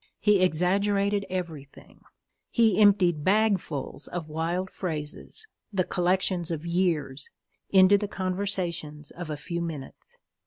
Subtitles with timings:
[0.19, 2.01] He exaggerated everything.
[2.49, 7.29] He emptied bagfuls of wild phrases the collections of years
[7.69, 10.15] into the conversations of a few minutes.